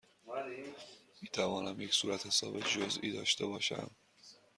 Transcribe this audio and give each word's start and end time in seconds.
می 1.21 1.27
توانم 1.33 1.81
یک 1.81 1.93
صورتحساب 1.93 2.59
جزئی 2.59 3.11
داشته 3.11 3.45
باشم؟ 3.45 3.91